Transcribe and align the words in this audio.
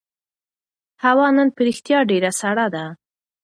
هوا 1.03 1.27
نن 1.37 1.47
په 1.55 1.61
رښتیا 1.67 1.99
ډېره 2.11 2.31
سړه 2.41 2.65
ده. 2.75 2.85